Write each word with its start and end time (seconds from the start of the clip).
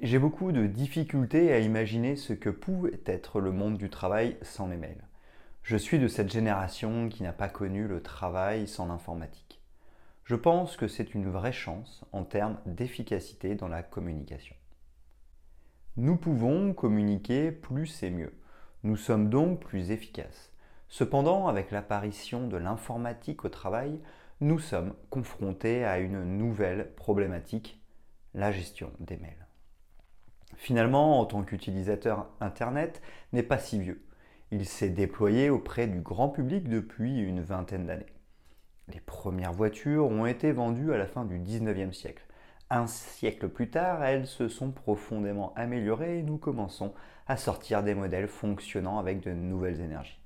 J'ai 0.00 0.18
beaucoup 0.18 0.52
de 0.52 0.66
difficultés 0.66 1.54
à 1.54 1.58
imaginer 1.58 2.16
ce 2.16 2.34
que 2.34 2.50
pouvait 2.50 3.00
être 3.06 3.40
le 3.40 3.50
monde 3.50 3.78
du 3.78 3.88
travail 3.88 4.36
sans 4.42 4.66
les 4.66 4.76
mails. 4.76 5.08
Je 5.62 5.78
suis 5.78 5.98
de 5.98 6.06
cette 6.06 6.30
génération 6.30 7.08
qui 7.08 7.22
n'a 7.22 7.32
pas 7.32 7.48
connu 7.48 7.88
le 7.88 8.02
travail 8.02 8.68
sans 8.68 8.88
l'informatique. 8.88 9.62
Je 10.24 10.34
pense 10.34 10.76
que 10.76 10.86
c'est 10.86 11.14
une 11.14 11.30
vraie 11.30 11.50
chance 11.50 12.04
en 12.12 12.24
termes 12.24 12.58
d'efficacité 12.66 13.54
dans 13.54 13.68
la 13.68 13.82
communication. 13.82 14.54
Nous 15.96 16.18
pouvons 16.18 16.74
communiquer 16.74 17.50
plus 17.50 18.02
et 18.02 18.10
mieux. 18.10 18.38
Nous 18.82 18.98
sommes 18.98 19.30
donc 19.30 19.60
plus 19.60 19.92
efficaces. 19.92 20.52
Cependant, 20.88 21.48
avec 21.48 21.70
l'apparition 21.70 22.48
de 22.48 22.58
l'informatique 22.58 23.46
au 23.46 23.48
travail, 23.48 23.98
nous 24.42 24.58
sommes 24.58 24.92
confrontés 25.08 25.86
à 25.86 26.00
une 26.00 26.22
nouvelle 26.36 26.94
problématique, 26.96 27.82
la 28.34 28.52
gestion 28.52 28.92
des 29.00 29.16
mails 29.16 29.45
finalement, 30.56 31.20
en 31.20 31.24
tant 31.26 31.42
qu'utilisateur 31.42 32.28
Internet, 32.40 33.02
n'est 33.32 33.42
pas 33.42 33.58
si 33.58 33.78
vieux. 33.78 34.02
Il 34.50 34.66
s'est 34.66 34.90
déployé 34.90 35.50
auprès 35.50 35.86
du 35.86 36.00
grand 36.00 36.28
public 36.28 36.68
depuis 36.68 37.20
une 37.20 37.42
vingtaine 37.42 37.86
d'années. 37.86 38.06
Les 38.88 39.00
premières 39.00 39.52
voitures 39.52 40.06
ont 40.06 40.26
été 40.26 40.52
vendues 40.52 40.92
à 40.92 40.98
la 40.98 41.06
fin 41.06 41.24
du 41.24 41.40
19e 41.40 41.92
siècle. 41.92 42.24
Un 42.70 42.86
siècle 42.86 43.48
plus 43.48 43.70
tard, 43.70 44.04
elles 44.04 44.26
se 44.26 44.48
sont 44.48 44.70
profondément 44.70 45.52
améliorées 45.54 46.18
et 46.18 46.22
nous 46.22 46.38
commençons 46.38 46.94
à 47.26 47.36
sortir 47.36 47.82
des 47.82 47.94
modèles 47.94 48.28
fonctionnant 48.28 48.98
avec 48.98 49.20
de 49.20 49.32
nouvelles 49.32 49.80
énergies. 49.80 50.20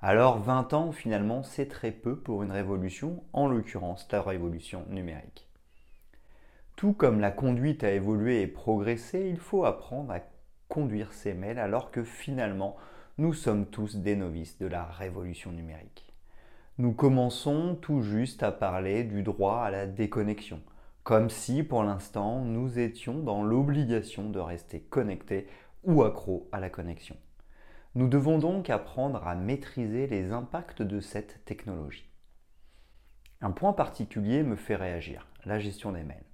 Alors 0.00 0.38
20 0.38 0.74
ans, 0.74 0.92
finalement, 0.92 1.42
c'est 1.42 1.68
très 1.68 1.90
peu 1.90 2.16
pour 2.16 2.42
une 2.42 2.52
révolution, 2.52 3.24
en 3.32 3.48
l'occurrence 3.48 4.06
la 4.12 4.20
révolution 4.20 4.84
numérique. 4.90 5.48
Tout 6.76 6.92
comme 6.92 7.20
la 7.20 7.30
conduite 7.30 7.84
a 7.84 7.92
évolué 7.92 8.42
et 8.42 8.46
progressé, 8.48 9.28
il 9.30 9.38
faut 9.38 9.64
apprendre 9.64 10.12
à 10.12 10.20
conduire 10.68 11.12
ses 11.12 11.32
mails 11.32 11.60
alors 11.60 11.92
que 11.92 12.02
finalement 12.02 12.76
nous 13.16 13.32
sommes 13.32 13.66
tous 13.66 13.96
des 13.96 14.16
novices 14.16 14.58
de 14.58 14.66
la 14.66 14.84
révolution 14.84 15.52
numérique. 15.52 16.12
Nous 16.78 16.92
commençons 16.92 17.76
tout 17.80 18.02
juste 18.02 18.42
à 18.42 18.50
parler 18.50 19.04
du 19.04 19.22
droit 19.22 19.60
à 19.60 19.70
la 19.70 19.86
déconnexion, 19.86 20.60
comme 21.04 21.30
si 21.30 21.62
pour 21.62 21.84
l'instant 21.84 22.40
nous 22.40 22.80
étions 22.80 23.20
dans 23.20 23.44
l'obligation 23.44 24.28
de 24.28 24.40
rester 24.40 24.80
connectés 24.80 25.46
ou 25.84 26.02
accros 26.02 26.48
à 26.50 26.58
la 26.58 26.70
connexion. 26.70 27.16
Nous 27.94 28.08
devons 28.08 28.38
donc 28.38 28.68
apprendre 28.68 29.24
à 29.28 29.36
maîtriser 29.36 30.08
les 30.08 30.32
impacts 30.32 30.82
de 30.82 30.98
cette 30.98 31.44
technologie. 31.44 32.10
Un 33.40 33.52
point 33.52 33.72
particulier 33.72 34.42
me 34.42 34.56
fait 34.56 34.74
réagir, 34.74 35.28
la 35.44 35.60
gestion 35.60 35.92
des 35.92 36.02
mails 36.02 36.24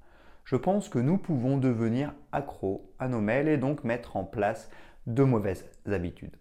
je 0.50 0.56
pense 0.56 0.88
que 0.88 0.98
nous 0.98 1.16
pouvons 1.16 1.58
devenir 1.58 2.12
accros 2.32 2.92
à 2.98 3.06
nos 3.06 3.20
mails 3.20 3.46
et 3.46 3.56
donc 3.56 3.84
mettre 3.84 4.16
en 4.16 4.24
place 4.24 4.68
de 5.06 5.22
mauvaises 5.22 5.64
habitudes. 5.86 6.34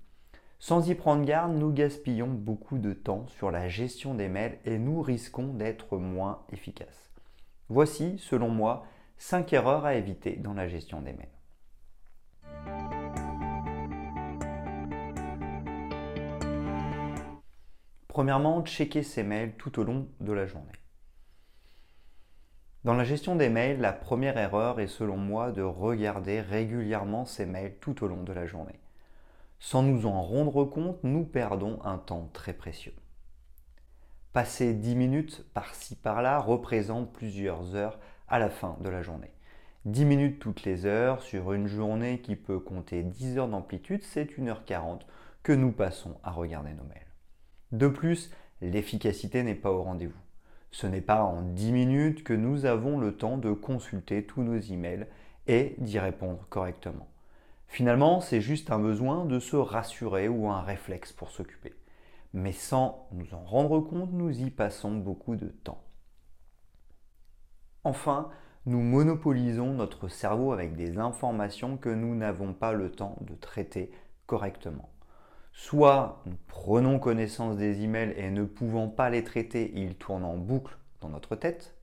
Sans 0.57 0.89
y 0.89 0.95
prendre 0.95 1.23
garde, 1.23 1.55
nous 1.55 1.71
gaspillons 1.71 2.27
beaucoup 2.27 2.79
de 2.79 2.93
temps 2.93 3.27
sur 3.27 3.51
la 3.51 3.67
gestion 3.67 4.15
des 4.15 4.27
mails 4.27 4.57
et 4.65 4.79
nous 4.79 5.03
risquons 5.03 5.53
d'être 5.53 5.99
moins 5.99 6.43
efficaces. 6.51 7.11
Voici, 7.67 8.17
selon 8.17 8.49
moi, 8.49 8.87
5 9.17 9.53
erreurs 9.53 9.85
à 9.85 9.93
éviter 9.93 10.37
dans 10.37 10.55
la 10.55 10.67
gestion 10.67 11.01
des 11.01 11.13
mails. 11.13 11.29
Premièrement, 18.07 18.65
checker 18.65 19.03
ses 19.03 19.21
mails 19.21 19.53
tout 19.55 19.79
au 19.79 19.83
long 19.83 20.07
de 20.19 20.33
la 20.33 20.47
journée. 20.47 20.78
Dans 22.85 22.93
la 22.93 23.03
gestion 23.03 23.35
des 23.35 23.49
mails, 23.49 23.81
la 23.81 23.91
première 23.91 24.37
erreur 24.37 24.79
est 24.79 24.87
selon 24.87 25.17
moi 25.17 25.51
de 25.51 25.61
regarder 25.61 26.39
régulièrement 26.39 27.25
ces 27.25 27.45
mails 27.45 27.75
tout 27.81 28.05
au 28.05 28.07
long 28.07 28.23
de 28.23 28.31
la 28.31 28.45
journée. 28.45 28.79
Sans 29.59 29.83
nous 29.83 30.05
en 30.05 30.21
rendre 30.21 30.63
compte, 30.63 31.03
nous 31.03 31.25
perdons 31.25 31.81
un 31.83 31.97
temps 31.97 32.29
très 32.31 32.53
précieux. 32.53 32.93
Passer 34.31 34.73
10 34.73 34.95
minutes 34.95 35.45
par-ci 35.53 35.95
par-là 35.95 36.39
représente 36.39 37.11
plusieurs 37.11 37.75
heures 37.75 37.99
à 38.29 38.39
la 38.39 38.49
fin 38.49 38.77
de 38.79 38.87
la 38.87 39.01
journée. 39.01 39.33
10 39.83 40.05
minutes 40.05 40.39
toutes 40.39 40.63
les 40.63 40.85
heures 40.85 41.21
sur 41.21 41.51
une 41.51 41.67
journée 41.67 42.21
qui 42.21 42.37
peut 42.37 42.59
compter 42.59 43.03
10 43.03 43.39
heures 43.39 43.49
d'amplitude, 43.49 44.03
c'est 44.03 44.37
1h40 44.37 45.01
que 45.43 45.51
nous 45.51 45.73
passons 45.73 46.17
à 46.23 46.31
regarder 46.31 46.71
nos 46.73 46.83
mails. 46.83 47.13
De 47.73 47.89
plus, 47.89 48.31
l'efficacité 48.61 49.43
n'est 49.43 49.55
pas 49.55 49.71
au 49.71 49.83
rendez-vous. 49.83 50.28
Ce 50.71 50.87
n'est 50.87 51.01
pas 51.01 51.23
en 51.23 51.41
10 51.41 51.71
minutes 51.71 52.23
que 52.23 52.33
nous 52.33 52.65
avons 52.65 52.99
le 52.99 53.15
temps 53.15 53.37
de 53.37 53.51
consulter 53.51 54.23
tous 54.25 54.43
nos 54.43 54.59
emails 54.59 55.07
et 55.47 55.75
d'y 55.79 55.99
répondre 55.99 56.45
correctement. 56.49 57.07
Finalement, 57.67 58.19
c'est 58.19 58.41
juste 58.41 58.71
un 58.71 58.79
besoin 58.79 59.25
de 59.25 59.39
se 59.39 59.55
rassurer 59.55 60.27
ou 60.27 60.49
un 60.49 60.61
réflexe 60.61 61.13
pour 61.13 61.29
s'occuper. 61.29 61.73
Mais 62.33 62.51
sans 62.51 63.07
nous 63.11 63.33
en 63.33 63.43
rendre 63.43 63.79
compte, 63.79 64.11
nous 64.11 64.41
y 64.41 64.49
passons 64.49 64.95
beaucoup 64.95 65.35
de 65.35 65.47
temps. 65.47 65.81
Enfin, 67.83 68.29
nous 68.65 68.81
monopolisons 68.81 69.73
notre 69.73 70.07
cerveau 70.09 70.51
avec 70.51 70.75
des 70.75 70.97
informations 70.99 71.77
que 71.77 71.89
nous 71.89 72.13
n'avons 72.15 72.53
pas 72.53 72.73
le 72.73 72.91
temps 72.91 73.17
de 73.21 73.33
traiter 73.33 73.91
correctement. 74.27 74.89
Soit 75.61 76.23
nous 76.25 76.37
prenons 76.47 76.99
connaissance 76.99 77.57
des 77.57 77.83
emails 77.83 78.13
et 78.17 78.31
ne 78.31 78.45
pouvant 78.45 78.87
pas 78.87 79.09
les 79.09 79.25
traiter, 79.25 79.71
ils 79.75 79.93
tournent 79.93 80.23
en 80.23 80.37
boucle 80.37 80.77
dans 81.01 81.09
notre 81.09 81.35
tête. 81.35 81.75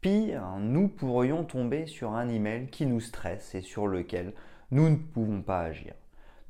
Pire, 0.00 0.58
nous 0.58 0.88
pourrions 0.88 1.44
tomber 1.44 1.86
sur 1.86 2.12
un 2.12 2.28
email 2.28 2.66
qui 2.66 2.84
nous 2.84 3.00
stresse 3.00 3.54
et 3.54 3.62
sur 3.62 3.86
lequel 3.86 4.34
nous 4.72 4.90
ne 4.90 4.96
pouvons 4.96 5.40
pas 5.40 5.60
agir. 5.60 5.94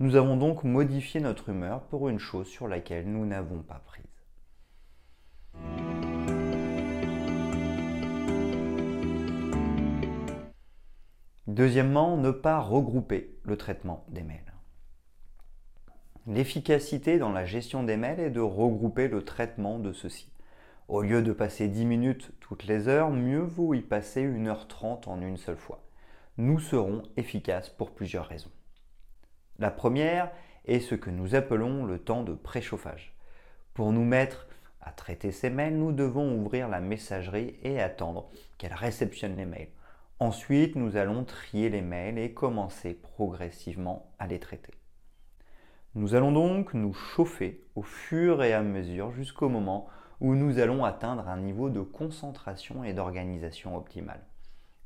Nous 0.01 0.17
avons 0.17 0.37
donc 0.37 0.65
modifié 0.65 1.21
notre 1.21 1.51
humeur 1.51 1.83
pour 1.83 2.09
une 2.09 2.19
chose 2.19 2.49
sur 2.49 2.69
laquelle 2.69 3.07
nous 3.07 3.27
n'avons 3.27 3.63
pas 3.63 3.83
prise. 3.85 4.03
Deuxièmement, 11.47 12.17
ne 12.17 12.31
pas 12.31 12.59
regrouper 12.59 13.39
le 13.45 13.59
traitement 13.59 14.07
des 14.09 14.23
mails. 14.23 14.52
L'efficacité 16.29 17.19
dans 17.19 17.33
la 17.33 17.45
gestion 17.45 17.83
des 17.83 17.97
mails 17.97 18.21
est 18.21 18.31
de 18.31 18.39
regrouper 18.39 19.09
le 19.09 19.25
traitement 19.25 19.81
de 19.81 19.93
ceux-ci. 19.93 20.31
Au 20.87 21.03
lieu 21.03 21.21
de 21.21 21.33
passer 21.33 21.67
10 21.67 21.85
minutes 21.85 22.31
toutes 22.39 22.63
les 22.65 22.87
heures, 22.87 23.11
mieux 23.11 23.41
vaut 23.41 23.75
y 23.75 23.81
passer 23.81 24.25
1h30 24.25 25.09
en 25.09 25.21
une 25.21 25.37
seule 25.37 25.57
fois. 25.57 25.83
Nous 26.39 26.61
serons 26.61 27.03
efficaces 27.17 27.71
pour 27.71 27.91
plusieurs 27.91 28.27
raisons. 28.27 28.53
La 29.59 29.73
première 29.73 30.31
est 30.65 30.79
ce 30.79 30.95
que 30.95 31.11
nous 31.11 31.35
appelons 31.35 31.85
le 31.85 31.99
temps 31.99 32.23
de 32.23 32.35
préchauffage. 32.35 33.17
Pour 33.75 33.91
nous 33.91 34.05
mettre 34.05 34.47
à 34.81 34.93
traiter 34.93 35.33
ces 35.33 35.51
mails, 35.51 35.77
nous 35.77 35.91
devons 35.91 36.39
ouvrir 36.39 36.69
la 36.69 36.81
messagerie 36.81 37.57
et 37.65 37.81
attendre 37.81 38.31
qu'elle 38.59 38.75
réceptionne 38.75 39.37
les 39.37 39.45
mails. 39.45 39.71
Ensuite, 40.21 40.77
nous 40.77 40.97
allons 40.97 41.25
trier 41.25 41.69
les 41.69 41.83
mails 41.83 42.19
et 42.19 42.33
commencer 42.33 42.95
progressivement 42.95 44.13
à 44.21 44.29
les 44.29 44.39
traiter. 44.39 44.73
Nous 45.95 46.15
allons 46.15 46.33
donc 46.33 46.73
nous 46.73 46.95
chauffer 46.95 47.67
au 47.75 47.83
fur 47.83 48.43
et 48.43 48.55
à 48.55 48.63
mesure 48.63 49.13
jusqu'au 49.13 49.51
moment 49.51 49.89
où 50.21 50.35
nous 50.35 50.59
allons 50.59 50.87
atteindre 50.87 51.29
un 51.29 51.37
niveau 51.37 51.69
de 51.69 51.83
concentration 51.83 52.83
et 52.83 52.95
d'organisation 52.95 53.77
optimale. 53.77 54.25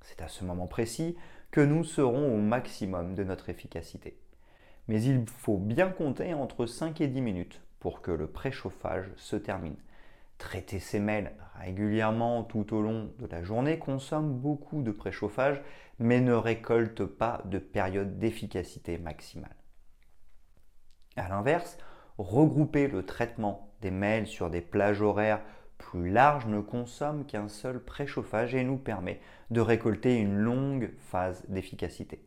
C'est 0.00 0.20
à 0.20 0.26
ce 0.26 0.43
moment 0.43 0.67
précis 0.67 1.17
que 1.53 1.61
nous 1.61 1.85
serons 1.85 2.35
au 2.35 2.38
maximum 2.38 3.14
de 3.14 3.23
notre 3.23 3.50
efficacité. 3.50 4.19
Mais 4.88 5.00
il 5.00 5.25
faut 5.29 5.58
bien 5.58 5.91
compter 5.91 6.35
entre 6.35 6.67
5 6.67 7.00
et 7.00 7.06
10 7.06 7.20
minutes 7.20 7.61
pour 7.79 8.02
que 8.02 8.11
le 8.11 8.26
préchauffage 8.26 9.09
se 9.17 9.37
termine. 9.37 9.76
Traiter 10.38 10.81
ses 10.81 10.99
mails 10.99 11.31
régulièrement 11.61 12.43
tout 12.43 12.75
au 12.75 12.82
long 12.82 13.12
de 13.20 13.26
la 13.26 13.44
journée 13.44 13.79
consomme 13.79 14.35
beaucoup 14.35 14.82
de 14.82 14.91
préchauffage 14.91 15.62
mais 16.00 16.20
ne 16.20 16.32
récolte 16.32 17.05
pas 17.05 17.43
de 17.44 17.59
période 17.59 18.19
d'efficacité 18.19 18.99
maximale. 18.99 19.55
A 21.16 21.28
l'inverse, 21.28 21.78
regrouper 22.18 22.88
le 22.88 23.04
traitement 23.04 23.70
des 23.80 23.90
mails 23.90 24.26
sur 24.26 24.50
des 24.50 24.60
plages 24.60 25.02
horaires 25.02 25.40
plus 25.78 26.10
larges 26.10 26.46
ne 26.46 26.60
consomme 26.60 27.24
qu'un 27.26 27.48
seul 27.48 27.82
préchauffage 27.82 28.54
et 28.54 28.64
nous 28.64 28.78
permet 28.78 29.20
de 29.50 29.60
récolter 29.60 30.16
une 30.16 30.36
longue 30.36 30.90
phase 30.98 31.44
d'efficacité. 31.48 32.24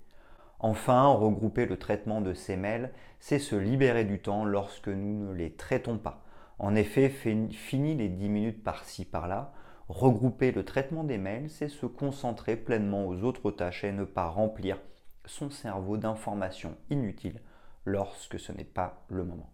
Enfin, 0.59 1.07
regrouper 1.07 1.65
le 1.65 1.77
traitement 1.77 2.21
de 2.21 2.33
ces 2.33 2.57
mails, 2.57 2.91
c'est 3.19 3.39
se 3.39 3.55
libérer 3.55 4.03
du 4.03 4.19
temps 4.19 4.43
lorsque 4.43 4.89
nous 4.89 5.27
ne 5.27 5.33
les 5.33 5.53
traitons 5.53 5.97
pas. 5.97 6.23
En 6.57 6.75
effet, 6.75 7.09
fini 7.09 7.95
les 7.95 8.09
10 8.09 8.29
minutes 8.29 8.63
par-ci 8.63 9.05
par-là, 9.05 9.53
regrouper 9.87 10.51
le 10.51 10.65
traitement 10.65 11.03
des 11.03 11.17
mails, 11.17 11.49
c'est 11.49 11.69
se 11.69 11.85
concentrer 11.85 12.55
pleinement 12.57 13.07
aux 13.07 13.23
autres 13.23 13.51
tâches 13.51 13.83
et 13.83 13.91
ne 13.91 14.03
pas 14.03 14.27
remplir 14.27 14.79
son 15.25 15.49
cerveau 15.49 15.97
d'informations 15.97 16.75
inutiles 16.89 17.39
lorsque 17.85 18.39
ce 18.39 18.51
n'est 18.51 18.63
pas 18.63 19.05
le 19.09 19.23
moment. 19.23 19.51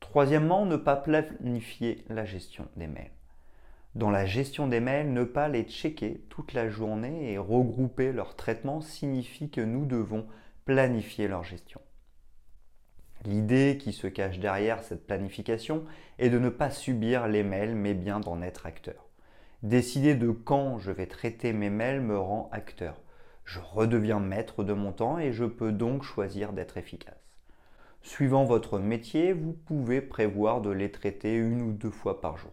Troisièmement, 0.00 0.66
ne 0.66 0.76
pas 0.76 0.96
planifier 0.96 2.04
la 2.08 2.24
gestion 2.24 2.66
des 2.76 2.88
mails. 2.88 3.12
Dans 3.94 4.10
la 4.10 4.26
gestion 4.26 4.66
des 4.66 4.80
mails, 4.80 5.12
ne 5.12 5.24
pas 5.24 5.48
les 5.48 5.64
checker 5.64 6.24
toute 6.28 6.52
la 6.52 6.68
journée 6.68 7.32
et 7.32 7.38
regrouper 7.38 8.12
leur 8.12 8.36
traitement 8.36 8.80
signifie 8.80 9.50
que 9.50 9.60
nous 9.60 9.84
devons 9.84 10.26
planifier 10.64 11.28
leur 11.28 11.44
gestion. 11.44 11.80
L'idée 13.24 13.78
qui 13.78 13.92
se 13.92 14.06
cache 14.06 14.38
derrière 14.38 14.82
cette 14.82 15.06
planification 15.06 15.84
est 16.18 16.30
de 16.30 16.38
ne 16.38 16.48
pas 16.48 16.70
subir 16.70 17.28
les 17.28 17.42
mails 17.42 17.74
mais 17.74 17.94
bien 17.94 18.20
d'en 18.20 18.40
être 18.42 18.66
acteur. 18.66 19.09
Décider 19.62 20.14
de 20.14 20.30
quand 20.30 20.78
je 20.78 20.90
vais 20.90 21.06
traiter 21.06 21.52
mes 21.52 21.70
mails 21.70 22.00
me 22.00 22.18
rend 22.18 22.48
acteur. 22.52 23.00
Je 23.44 23.60
redeviens 23.60 24.20
maître 24.20 24.64
de 24.64 24.72
mon 24.72 24.92
temps 24.92 25.18
et 25.18 25.32
je 25.32 25.44
peux 25.44 25.72
donc 25.72 26.02
choisir 26.02 26.52
d'être 26.52 26.76
efficace. 26.76 27.14
Suivant 28.02 28.44
votre 28.44 28.78
métier, 28.78 29.32
vous 29.32 29.52
pouvez 29.52 30.00
prévoir 30.00 30.60
de 30.60 30.70
les 30.70 30.90
traiter 30.90 31.34
une 31.34 31.62
ou 31.62 31.72
deux 31.72 31.90
fois 31.90 32.20
par 32.20 32.38
jour 32.38 32.52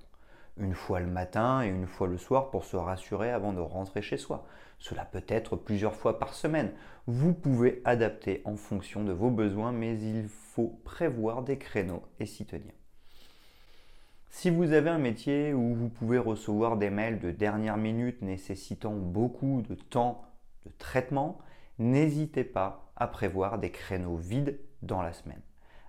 une 0.60 0.74
fois 0.74 1.00
le 1.00 1.08
matin 1.08 1.62
et 1.64 1.68
une 1.68 1.88
fois 1.88 2.08
le 2.08 2.18
soir 2.18 2.50
pour 2.50 2.66
se 2.66 2.76
rassurer 2.76 3.32
avant 3.32 3.54
de 3.54 3.60
rentrer 3.60 4.02
chez 4.02 4.18
soi. 4.18 4.46
Cela 4.80 5.06
peut 5.06 5.24
être 5.28 5.56
plusieurs 5.56 5.96
fois 5.96 6.20
par 6.20 6.34
semaine. 6.34 6.72
Vous 7.08 7.34
pouvez 7.34 7.82
adapter 7.86 8.42
en 8.46 8.56
fonction 8.56 9.04
de 9.04 9.12
vos 9.12 9.32
besoins, 9.32 9.72
mais 9.72 9.98
il 10.00 10.28
faut 10.28 10.80
prévoir 10.84 11.44
des 11.44 11.58
créneaux 11.58 12.04
et 12.20 12.26
s'y 12.26 12.46
tenir. 12.46 12.74
Si 14.30 14.50
vous 14.50 14.74
avez 14.74 14.90
un 14.90 14.98
métier 14.98 15.54
où 15.54 15.74
vous 15.74 15.90
pouvez 15.90 16.18
recevoir 16.18 16.78
des 16.78 16.90
mails 16.90 17.20
de 17.20 17.32
dernière 17.32 17.78
minute 17.78 18.22
nécessitant 18.22 18.94
beaucoup 18.94 19.64
de 19.68 19.76
temps 19.76 20.26
de 20.66 20.72
traitement, 20.78 21.40
n'hésitez 21.80 22.44
pas 22.44 22.92
à 22.96 23.08
prévoir 23.08 23.58
des 23.58 23.72
créneaux 23.72 24.18
vides 24.18 24.60
dans 24.82 25.02
la 25.02 25.14
semaine. 25.14 25.42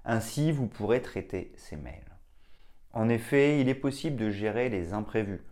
Ainsi, 0.04 0.52
vous 0.52 0.66
pourrez 0.66 1.02
traiter 1.02 1.52
ces 1.56 1.76
mails. 1.76 2.16
En 2.92 3.08
effet, 3.08 3.60
il 3.60 3.68
est 3.68 3.74
possible 3.74 4.16
de 4.16 4.30
gérer 4.30 4.68
les 4.68 4.92
imprévus. 4.92 5.42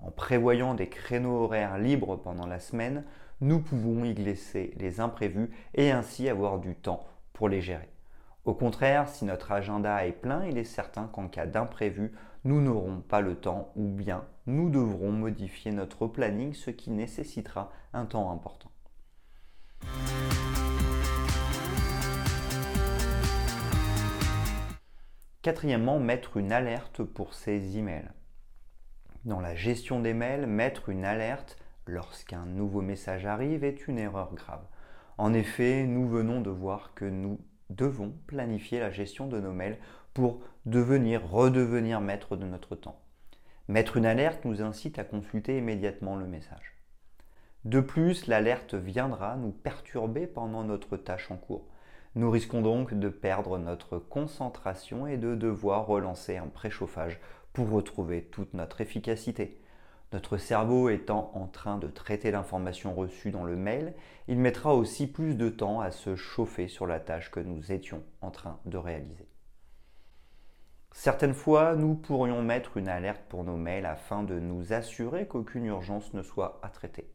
En 0.00 0.10
prévoyant 0.10 0.74
des 0.74 0.88
créneaux 0.88 1.42
horaires 1.44 1.78
libres 1.78 2.16
pendant 2.16 2.46
la 2.46 2.58
semaine, 2.58 3.04
nous 3.40 3.60
pouvons 3.60 4.04
y 4.04 4.14
glisser 4.14 4.72
les 4.78 5.00
imprévus 5.00 5.50
et 5.74 5.90
ainsi 5.90 6.28
avoir 6.28 6.58
du 6.58 6.74
temps 6.74 7.06
pour 7.32 7.48
les 7.48 7.60
gérer. 7.60 7.88
Au 8.46 8.54
contraire, 8.54 9.08
si 9.08 9.24
notre 9.24 9.50
agenda 9.50 10.06
est 10.06 10.12
plein, 10.12 10.44
il 10.44 10.56
est 10.56 10.62
certain 10.62 11.08
qu'en 11.08 11.26
cas 11.26 11.46
d'imprévu, 11.46 12.12
nous 12.44 12.60
n'aurons 12.60 13.00
pas 13.00 13.20
le 13.20 13.34
temps 13.34 13.72
ou 13.74 13.88
bien 13.88 14.24
nous 14.46 14.70
devrons 14.70 15.10
modifier 15.10 15.72
notre 15.72 16.06
planning, 16.06 16.54
ce 16.54 16.70
qui 16.70 16.92
nécessitera 16.92 17.72
un 17.92 18.06
temps 18.06 18.30
important. 18.30 18.70
Quatrièmement, 25.42 25.98
mettre 25.98 26.36
une 26.36 26.52
alerte 26.52 27.02
pour 27.02 27.34
ses 27.34 27.76
emails. 27.76 28.12
Dans 29.24 29.40
la 29.40 29.56
gestion 29.56 29.98
des 29.98 30.14
mails, 30.14 30.46
mettre 30.46 30.88
une 30.88 31.04
alerte 31.04 31.58
lorsqu'un 31.84 32.46
nouveau 32.46 32.80
message 32.80 33.26
arrive 33.26 33.64
est 33.64 33.88
une 33.88 33.98
erreur 33.98 34.32
grave. 34.34 34.64
En 35.18 35.34
effet, 35.34 35.84
nous 35.84 36.08
venons 36.08 36.40
de 36.40 36.50
voir 36.50 36.94
que 36.94 37.06
nous 37.06 37.40
devons 37.70 38.14
planifier 38.26 38.80
la 38.80 38.90
gestion 38.90 39.26
de 39.26 39.40
nos 39.40 39.52
mails 39.52 39.78
pour 40.14 40.40
devenir, 40.64 41.28
redevenir 41.28 42.00
maître 42.00 42.36
de 42.36 42.46
notre 42.46 42.76
temps. 42.76 43.00
Mettre 43.68 43.96
une 43.96 44.06
alerte 44.06 44.44
nous 44.44 44.62
incite 44.62 44.98
à 44.98 45.04
consulter 45.04 45.58
immédiatement 45.58 46.16
le 46.16 46.26
message. 46.26 46.76
De 47.64 47.80
plus, 47.80 48.28
l'alerte 48.28 48.74
viendra 48.74 49.36
nous 49.36 49.50
perturber 49.50 50.26
pendant 50.26 50.62
notre 50.62 50.96
tâche 50.96 51.30
en 51.32 51.36
cours. 51.36 51.66
Nous 52.14 52.30
risquons 52.30 52.62
donc 52.62 52.94
de 52.94 53.08
perdre 53.08 53.58
notre 53.58 53.98
concentration 53.98 55.06
et 55.06 55.16
de 55.16 55.34
devoir 55.34 55.86
relancer 55.86 56.36
un 56.36 56.46
préchauffage 56.46 57.18
pour 57.52 57.68
retrouver 57.70 58.22
toute 58.22 58.54
notre 58.54 58.80
efficacité. 58.80 59.60
Notre 60.12 60.36
cerveau 60.36 60.88
étant 60.88 61.32
en 61.34 61.46
train 61.46 61.78
de 61.78 61.88
traiter 61.88 62.30
l'information 62.30 62.94
reçue 62.94 63.30
dans 63.30 63.44
le 63.44 63.56
mail, 63.56 63.94
il 64.28 64.38
mettra 64.38 64.74
aussi 64.74 65.06
plus 65.06 65.34
de 65.34 65.48
temps 65.48 65.80
à 65.80 65.90
se 65.90 66.14
chauffer 66.14 66.68
sur 66.68 66.86
la 66.86 67.00
tâche 67.00 67.30
que 67.30 67.40
nous 67.40 67.72
étions 67.72 68.02
en 68.20 68.30
train 68.30 68.60
de 68.66 68.76
réaliser. 68.76 69.28
Certaines 70.92 71.34
fois, 71.34 71.74
nous 71.74 71.94
pourrions 71.94 72.42
mettre 72.42 72.76
une 72.76 72.88
alerte 72.88 73.22
pour 73.28 73.44
nos 73.44 73.56
mails 73.56 73.84
afin 73.84 74.22
de 74.22 74.38
nous 74.38 74.72
assurer 74.72 75.26
qu'aucune 75.26 75.66
urgence 75.66 76.14
ne 76.14 76.22
soit 76.22 76.58
à 76.62 76.68
traiter. 76.68 77.12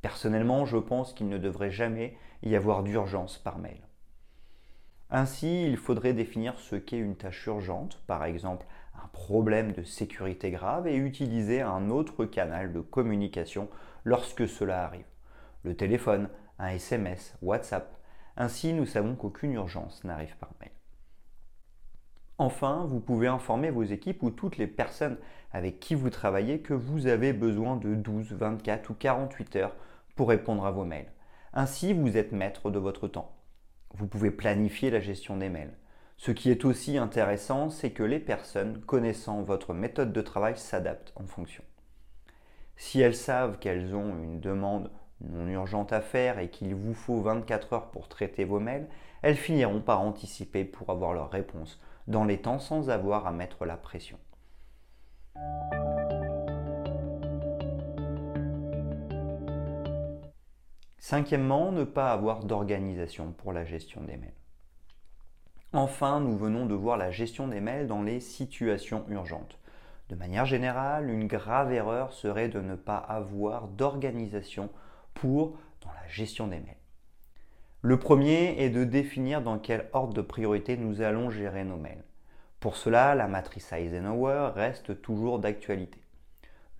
Personnellement, 0.00 0.64
je 0.64 0.78
pense 0.78 1.12
qu'il 1.12 1.28
ne 1.28 1.38
devrait 1.38 1.72
jamais 1.72 2.16
y 2.42 2.54
avoir 2.54 2.84
d'urgence 2.84 3.36
par 3.36 3.58
mail. 3.58 3.87
Ainsi, 5.10 5.64
il 5.64 5.76
faudrait 5.76 6.12
définir 6.12 6.58
ce 6.58 6.76
qu'est 6.76 6.98
une 6.98 7.16
tâche 7.16 7.46
urgente, 7.46 8.02
par 8.06 8.24
exemple 8.24 8.66
un 9.02 9.08
problème 9.08 9.72
de 9.72 9.82
sécurité 9.82 10.50
grave, 10.50 10.86
et 10.86 10.96
utiliser 10.96 11.62
un 11.62 11.88
autre 11.88 12.24
canal 12.24 12.72
de 12.72 12.80
communication 12.80 13.68
lorsque 14.04 14.48
cela 14.48 14.84
arrive. 14.84 15.06
Le 15.62 15.74
téléphone, 15.74 16.28
un 16.58 16.68
SMS, 16.68 17.36
WhatsApp. 17.40 17.96
Ainsi, 18.36 18.72
nous 18.72 18.86
savons 18.86 19.14
qu'aucune 19.14 19.54
urgence 19.54 20.04
n'arrive 20.04 20.36
par 20.36 20.50
mail. 20.60 20.70
Enfin, 22.36 22.86
vous 22.88 23.00
pouvez 23.00 23.26
informer 23.26 23.70
vos 23.70 23.82
équipes 23.82 24.22
ou 24.22 24.30
toutes 24.30 24.58
les 24.58 24.68
personnes 24.68 25.18
avec 25.52 25.80
qui 25.80 25.94
vous 25.94 26.10
travaillez 26.10 26.60
que 26.60 26.74
vous 26.74 27.06
avez 27.06 27.32
besoin 27.32 27.76
de 27.76 27.94
12, 27.94 28.32
24 28.32 28.90
ou 28.90 28.94
48 28.94 29.56
heures 29.56 29.76
pour 30.14 30.28
répondre 30.28 30.64
à 30.64 30.70
vos 30.70 30.84
mails. 30.84 31.10
Ainsi, 31.52 31.94
vous 31.94 32.16
êtes 32.16 32.32
maître 32.32 32.70
de 32.70 32.78
votre 32.78 33.08
temps. 33.08 33.37
Vous 33.94 34.06
pouvez 34.06 34.30
planifier 34.30 34.90
la 34.90 35.00
gestion 35.00 35.36
des 35.36 35.48
mails. 35.48 35.74
Ce 36.16 36.32
qui 36.32 36.50
est 36.50 36.64
aussi 36.64 36.98
intéressant, 36.98 37.70
c'est 37.70 37.92
que 37.92 38.02
les 38.02 38.18
personnes 38.18 38.80
connaissant 38.80 39.42
votre 39.42 39.72
méthode 39.72 40.12
de 40.12 40.20
travail 40.20 40.56
s'adaptent 40.56 41.12
en 41.16 41.26
fonction. 41.26 41.62
Si 42.76 43.00
elles 43.00 43.14
savent 43.14 43.58
qu'elles 43.58 43.94
ont 43.94 44.16
une 44.22 44.40
demande 44.40 44.90
non 45.20 45.48
urgente 45.48 45.92
à 45.92 46.00
faire 46.00 46.38
et 46.38 46.48
qu'il 46.48 46.74
vous 46.74 46.94
faut 46.94 47.20
24 47.20 47.72
heures 47.72 47.90
pour 47.90 48.08
traiter 48.08 48.44
vos 48.44 48.60
mails, 48.60 48.88
elles 49.22 49.36
finiront 49.36 49.80
par 49.80 50.00
anticiper 50.00 50.64
pour 50.64 50.90
avoir 50.90 51.12
leur 51.12 51.30
réponse 51.30 51.80
dans 52.06 52.24
les 52.24 52.38
temps 52.38 52.58
sans 52.58 52.90
avoir 52.90 53.26
à 53.26 53.32
mettre 53.32 53.64
la 53.64 53.76
pression. 53.76 54.18
Cinquièmement, 60.98 61.72
ne 61.72 61.84
pas 61.84 62.12
avoir 62.12 62.44
d'organisation 62.44 63.32
pour 63.32 63.52
la 63.52 63.64
gestion 63.64 64.02
des 64.02 64.16
mails. 64.16 64.32
Enfin, 65.72 66.20
nous 66.20 66.36
venons 66.36 66.66
de 66.66 66.74
voir 66.74 66.96
la 66.96 67.10
gestion 67.10 67.46
des 67.46 67.60
mails 67.60 67.86
dans 67.86 68.02
les 68.02 68.20
situations 68.20 69.04
urgentes. 69.08 69.58
De 70.08 70.16
manière 70.16 70.46
générale, 70.46 71.10
une 71.10 71.26
grave 71.26 71.72
erreur 71.72 72.12
serait 72.12 72.48
de 72.48 72.60
ne 72.60 72.74
pas 72.74 72.96
avoir 72.96 73.68
d'organisation 73.68 74.70
pour 75.14 75.58
dans 75.82 75.92
la 75.92 76.08
gestion 76.08 76.46
des 76.46 76.58
mails. 76.58 76.74
Le 77.82 77.98
premier 77.98 78.60
est 78.60 78.70
de 78.70 78.82
définir 78.84 79.42
dans 79.42 79.58
quel 79.58 79.88
ordre 79.92 80.14
de 80.14 80.22
priorité 80.22 80.76
nous 80.76 81.00
allons 81.00 81.30
gérer 81.30 81.64
nos 81.64 81.76
mails. 81.76 82.02
Pour 82.58 82.76
cela, 82.76 83.14
la 83.14 83.28
matrice 83.28 83.72
Eisenhower 83.72 84.50
reste 84.54 85.00
toujours 85.00 85.38
d'actualité. 85.38 86.00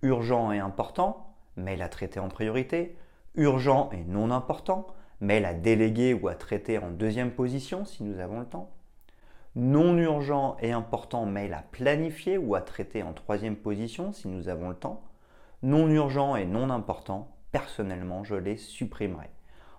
Urgent 0.01 0.51
et 0.51 0.59
important, 0.59 1.35
mail 1.55 1.81
à 1.81 1.87
traiter 1.89 2.19
en 2.19 2.27
priorité 2.27 2.97
urgent 3.39 3.89
et 3.93 4.03
non 4.03 4.31
important, 4.31 4.85
mail 5.21 5.45
à 5.45 5.53
déléguer 5.53 6.13
ou 6.13 6.27
à 6.27 6.35
traiter 6.35 6.77
en 6.77 6.91
deuxième 6.91 7.31
position 7.31 7.85
si 7.85 8.03
nous 8.03 8.19
avons 8.19 8.41
le 8.41 8.45
temps. 8.45 8.69
Non 9.55 9.97
urgent 9.97 10.57
et 10.61 10.73
important, 10.73 11.25
mail 11.25 11.53
à 11.53 11.63
planifier 11.71 12.37
ou 12.37 12.53
à 12.53 12.61
traiter 12.61 13.01
en 13.01 13.13
troisième 13.13 13.55
position 13.55 14.11
si 14.11 14.27
nous 14.27 14.49
avons 14.49 14.69
le 14.69 14.75
temps. 14.75 15.01
Non 15.63 15.87
urgent 15.87 16.35
et 16.35 16.45
non 16.45 16.69
important, 16.69 17.29
personnellement, 17.51 18.23
je 18.23 18.35
les 18.35 18.57
supprimerai. 18.57 19.29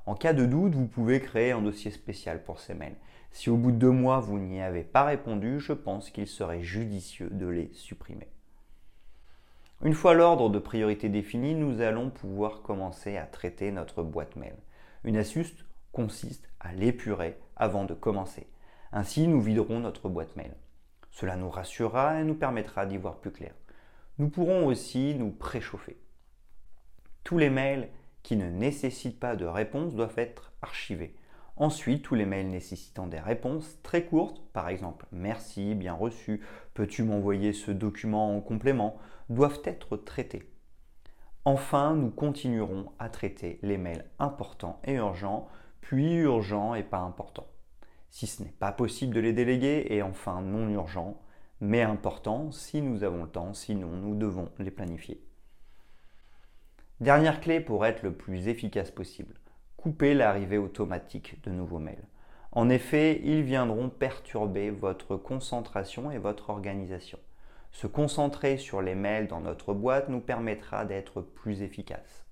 En 0.06 0.14
cas 0.14 0.32
de 0.32 0.46
doute, 0.46 0.74
vous 0.74 0.88
pouvez 0.88 1.20
créer 1.20 1.52
un 1.52 1.60
dossier 1.60 1.90
spécial 1.90 2.42
pour 2.42 2.60
ces 2.60 2.74
mails. 2.74 2.96
Si 3.30 3.50
au 3.50 3.56
bout 3.56 3.72
de 3.72 3.76
deux 3.76 3.90
mois, 3.90 4.20
vous 4.20 4.38
n'y 4.38 4.60
avez 4.60 4.82
pas 4.82 5.04
répondu, 5.04 5.60
je 5.60 5.74
pense 5.74 6.10
qu'il 6.10 6.26
serait 6.26 6.62
judicieux 6.62 7.28
de 7.30 7.46
les 7.46 7.70
supprimer. 7.74 8.28
Une 9.82 9.94
fois 9.94 10.12
l'ordre 10.12 10.50
de 10.50 10.58
priorité 10.58 11.08
défini, 11.08 11.54
nous 11.54 11.80
allons 11.80 12.10
pouvoir 12.10 12.60
commencer 12.60 13.16
à 13.16 13.24
traiter 13.24 13.72
notre 13.72 14.02
boîte 14.02 14.36
mail. 14.36 14.54
Une 15.04 15.16
astuce 15.16 15.54
consiste 15.90 16.50
à 16.60 16.74
l'épurer 16.74 17.38
avant 17.56 17.86
de 17.86 17.94
commencer. 17.94 18.46
Ainsi, 18.92 19.26
nous 19.26 19.40
viderons 19.40 19.80
notre 19.80 20.10
boîte 20.10 20.36
mail. 20.36 20.54
Cela 21.10 21.36
nous 21.36 21.48
rassurera 21.48 22.20
et 22.20 22.24
nous 22.24 22.34
permettra 22.34 22.84
d'y 22.84 22.98
voir 22.98 23.20
plus 23.20 23.30
clair. 23.30 23.54
Nous 24.18 24.28
pourrons 24.28 24.66
aussi 24.66 25.14
nous 25.14 25.30
préchauffer. 25.30 25.96
Tous 27.24 27.38
les 27.38 27.48
mails 27.48 27.88
qui 28.22 28.36
ne 28.36 28.50
nécessitent 28.50 29.18
pas 29.18 29.34
de 29.34 29.46
réponse 29.46 29.94
doivent 29.94 30.18
être 30.18 30.52
archivés. 30.60 31.16
Ensuite, 31.56 32.02
tous 32.02 32.14
les 32.14 32.26
mails 32.26 32.48
nécessitant 32.48 33.06
des 33.06 33.18
réponses 33.18 33.78
très 33.82 34.04
courtes, 34.04 34.42
par 34.52 34.68
exemple 34.68 35.06
merci, 35.10 35.74
bien 35.74 35.94
reçu, 35.94 36.42
peux-tu 36.74 37.02
m'envoyer 37.02 37.54
ce 37.54 37.70
document 37.70 38.36
en 38.36 38.40
complément, 38.40 38.98
doivent 39.30 39.62
être 39.64 39.96
traités. 39.96 40.42
Enfin, 41.46 41.94
nous 41.94 42.10
continuerons 42.10 42.92
à 42.98 43.08
traiter 43.08 43.58
les 43.62 43.78
mails 43.78 44.04
importants 44.18 44.80
et 44.84 44.94
urgents, 44.94 45.48
puis 45.80 46.16
urgents 46.16 46.74
et 46.74 46.82
pas 46.82 46.98
importants. 46.98 47.46
Si 48.10 48.26
ce 48.26 48.42
n'est 48.42 48.50
pas 48.50 48.72
possible 48.72 49.14
de 49.14 49.20
les 49.20 49.32
déléguer, 49.32 49.86
et 49.88 50.02
enfin 50.02 50.42
non 50.42 50.68
urgents, 50.68 51.20
mais 51.60 51.82
importants 51.82 52.50
si 52.50 52.82
nous 52.82 53.04
avons 53.04 53.22
le 53.22 53.30
temps, 53.30 53.54
sinon 53.54 53.88
nous 53.88 54.14
devons 54.14 54.50
les 54.58 54.70
planifier. 54.70 55.24
Dernière 57.00 57.40
clé 57.40 57.60
pour 57.60 57.86
être 57.86 58.02
le 58.02 58.12
plus 58.12 58.48
efficace 58.48 58.90
possible, 58.90 59.36
couper 59.76 60.12
l'arrivée 60.12 60.58
automatique 60.58 61.42
de 61.44 61.50
nouveaux 61.50 61.78
mails. 61.78 62.04
En 62.52 62.68
effet, 62.68 63.20
ils 63.24 63.42
viendront 63.42 63.88
perturber 63.88 64.70
votre 64.70 65.16
concentration 65.16 66.10
et 66.10 66.18
votre 66.18 66.50
organisation. 66.50 67.18
Se 67.72 67.86
concentrer 67.86 68.56
sur 68.56 68.82
les 68.82 68.94
mails 68.94 69.28
dans 69.28 69.40
notre 69.40 69.72
boîte 69.74 70.08
nous 70.08 70.20
permettra 70.20 70.84
d'être 70.84 71.22
plus 71.22 71.62
efficace. 71.62 72.26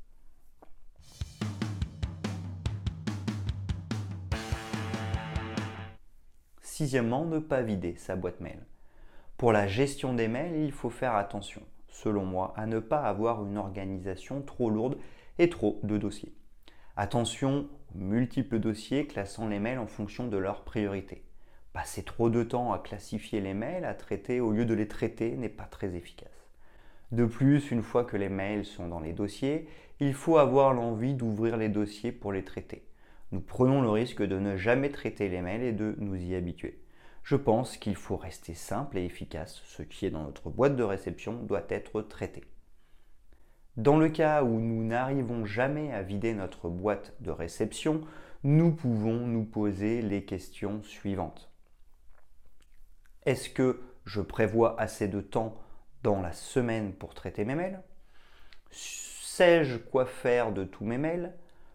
Sixièmement, 6.61 7.25
ne 7.25 7.38
pas 7.38 7.62
vider 7.62 7.97
sa 7.97 8.14
boîte 8.14 8.40
mail. 8.40 8.64
Pour 9.37 9.52
la 9.52 9.66
gestion 9.66 10.14
des 10.14 10.28
mails, 10.28 10.61
il 10.64 10.73
faut 10.73 10.90
faire 10.90 11.14
attention, 11.14 11.62
selon 11.88 12.25
moi, 12.25 12.52
à 12.57 12.66
ne 12.66 12.78
pas 12.78 13.00
avoir 13.02 13.45
une 13.45 13.57
organisation 13.57 14.42
trop 14.42 14.71
lourde 14.71 14.99
et 15.38 15.49
trop 15.49 15.80
de 15.83 15.97
dossiers. 15.97 16.35
Attention 16.97 17.68
aux 17.95 17.99
multiples 17.99 18.59
dossiers 18.59 19.07
classant 19.07 19.49
les 19.49 19.59
mails 19.61 19.78
en 19.78 19.87
fonction 19.87 20.26
de 20.26 20.37
leur 20.37 20.64
priorité. 20.64 21.27
Passer 21.78 22.02
trop 22.02 22.28
de 22.28 22.42
temps 22.42 22.73
à 22.73 22.80
classifier 22.80 23.40
les 23.40 23.54
mails, 23.54 23.85
à 23.85 23.94
traiter 23.94 24.40
au 24.40 24.50
lieu 24.50 24.64
de 24.64 24.75
les 24.75 24.88
traiter 24.88 25.37
n'est 25.37 25.49
pas 25.49 25.62
très 25.62 25.94
efficace. 25.94 26.50
De 27.12 27.25
plus, 27.25 27.70
une 27.70 27.85
fois 27.85 28.02
que 28.02 28.16
les 28.16 28.28
mails 28.28 28.64
sont 28.64 28.88
dans 28.88 28.99
les 28.99 29.12
dossiers, 29.12 29.68
il 30.00 30.12
faut 30.12 30.38
avoir 30.38 30.75
l'envie 30.75 31.14
d'ouvrir 31.14 31.56
les 31.56 31.68
dossiers 31.68 32.11
pour 32.11 32.32
les 32.32 32.42
traiter. 32.42 32.82
Nous 33.30 33.38
prenons 33.38 33.80
le 33.80 33.90
risque 33.90 34.25
de 34.25 34.40
ne 34.40 34.56
jamais 34.56 34.90
traiter 34.90 35.28
les 35.28 35.40
mails 35.40 35.62
et 35.62 35.73
de 35.73 35.94
nous 35.99 36.16
y 36.16 36.35
habituer. 36.35 36.82
Je 37.23 37.37
pense 37.37 37.76
qu'il 37.76 37.94
faut 37.94 38.16
rester 38.16 38.54
simple 38.54 38.99
et 38.99 39.04
efficace. 39.04 39.62
Ce 39.64 39.85
qui 39.85 40.04
est 40.04 40.11
dans 40.11 40.25
notre 40.25 40.50
boîte 40.50 40.75
de 40.75 40.82
réception 40.82 41.35
doit 41.44 41.66
être 41.68 42.02
traité. 42.02 42.42
Dans 43.76 43.99
le 43.99 44.08
cas 44.08 44.42
où 44.42 44.58
nous 44.58 44.82
n'arrivons 44.82 45.44
jamais 45.44 45.92
à 45.92 46.02
vider 46.02 46.35
notre 46.35 46.68
boîte 46.70 47.14
de 47.20 47.30
réception, 47.30 48.00
nous 48.42 48.73
pouvons 48.73 49.28
nous 49.28 49.44
poser 49.44 50.02
les 50.02 50.25
questions 50.25 50.82
suivantes. 50.82 51.47
Est-ce 53.26 53.50
que 53.50 53.82
je 54.04 54.20
prévois 54.20 54.80
assez 54.80 55.08
de 55.08 55.20
temps 55.20 55.56
dans 56.02 56.20
la 56.20 56.32
semaine 56.32 56.92
pour 56.92 57.14
traiter 57.14 57.44
mes 57.44 57.54
mails? 57.54 57.82
Sais-je 58.70 59.76
quoi 59.76 60.06
faire 60.06 60.52
de 60.52 60.64
tous 60.64 60.84
mes 60.84 60.98
mails? 60.98 61.34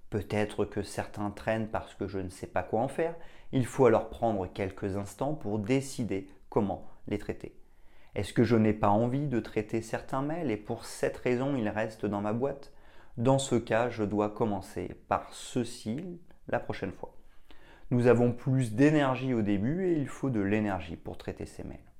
Peut-être 0.10 0.66
que 0.66 0.84
certains 0.84 1.32
traînent 1.32 1.70
parce 1.70 1.96
que 1.96 2.08
je 2.08 2.20
ne 2.20 2.30
sais 2.30 2.48
pas 2.48 2.64
quoi 2.64 2.82
en 2.82 2.88
faire. 2.88 3.16
Il 3.52 3.66
faut 3.66 3.86
alors 3.86 4.10
prendre 4.10 4.48
quelques 4.48 4.96
instants 4.96 5.34
pour 5.34 5.60
décider 5.60 6.30
comment 6.50 6.88
les 7.08 7.18
traiter. 7.18 7.56
Est-ce 8.16 8.34
que 8.34 8.44
je 8.44 8.56
n'ai 8.56 8.74
pas 8.74 8.90
envie 8.90 9.28
de 9.28 9.40
traiter 9.40 9.82
certains 9.82 10.22
mails 10.22 10.52
et 10.52 10.58
pour 10.58 10.86
cette 10.86 11.18
raison 11.18 11.56
ils 11.56 11.70
restent 11.70 12.06
dans 12.06 12.22
ma 12.22 12.34
boîte? 12.34 12.72
Dans 13.18 13.40
ce 13.40 13.56
cas, 13.56 13.90
je 13.90 14.04
dois 14.04 14.30
commencer 14.30 14.96
par 15.08 15.34
ceci 15.34 16.20
la 16.48 16.60
prochaine 16.60 16.92
fois. 16.92 17.16
Nous 17.92 18.08
avons 18.08 18.32
plus 18.32 18.74
d'énergie 18.74 19.34
au 19.34 19.42
début 19.42 19.86
et 19.86 20.00
il 20.00 20.08
faut 20.08 20.30
de 20.30 20.40
l'énergie 20.40 20.96
pour 20.96 21.18
traiter 21.18 21.46
ces 21.46 21.64
mails. 21.64 21.93